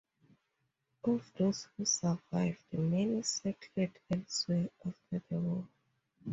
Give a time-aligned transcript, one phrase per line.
[1.03, 5.67] Of those who survived, many settled elsewhere after the war.